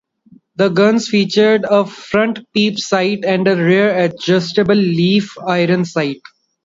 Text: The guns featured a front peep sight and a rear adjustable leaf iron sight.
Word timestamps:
The 0.55 0.69
guns 0.69 1.09
featured 1.09 1.63
a 1.63 1.85
front 1.85 2.51
peep 2.55 2.79
sight 2.79 3.19
and 3.23 3.47
a 3.47 3.55
rear 3.55 3.95
adjustable 3.95 4.73
leaf 4.73 5.35
iron 5.45 5.85
sight. 5.85 6.21